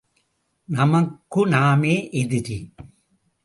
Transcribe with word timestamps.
நமக்கு 0.69 1.47
நாமே 1.47 1.95
எதிரி! 2.13 2.59